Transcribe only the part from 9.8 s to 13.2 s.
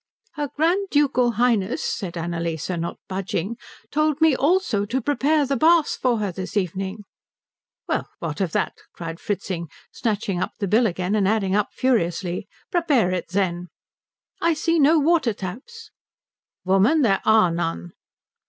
snatching up the bill again and adding up furiously. "Prepare